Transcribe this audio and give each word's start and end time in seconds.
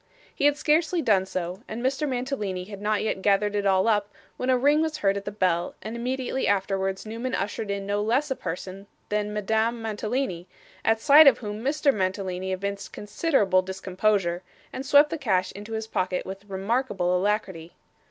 He 0.33 0.45
had 0.45 0.57
scarcely 0.57 1.03
done 1.03 1.27
so, 1.27 1.61
and 1.67 1.83
Mr. 1.83 2.09
Mantalini 2.09 2.63
had 2.63 2.81
not 2.81 3.03
yet 3.03 3.21
gathered 3.21 3.55
it 3.55 3.67
all 3.67 3.87
up, 3.87 4.09
when 4.35 4.49
a 4.49 4.57
ring 4.57 4.81
was 4.81 4.97
heard 4.97 5.15
at 5.15 5.25
the 5.25 5.31
bell, 5.31 5.75
and 5.83 5.95
immediately 5.95 6.47
afterwards 6.47 7.05
Newman 7.05 7.35
ushered 7.35 7.69
in 7.69 7.85
no 7.85 8.01
less 8.01 8.31
a 8.31 8.35
person 8.35 8.87
than 9.09 9.31
Madame 9.31 9.79
Mantalini, 9.79 10.47
at 10.83 10.99
sight 10.99 11.27
of 11.27 11.37
whom 11.37 11.61
Mr 11.63 11.93
Mantalini 11.93 12.51
evinced 12.51 12.91
considerable 12.91 13.61
discomposure, 13.61 14.41
and 14.73 14.87
swept 14.87 15.11
the 15.11 15.19
cash 15.19 15.51
into 15.51 15.73
his 15.73 15.85
pocket 15.85 16.25
with 16.25 16.49
remarkable 16.49 17.15
alacrity. 17.15 17.73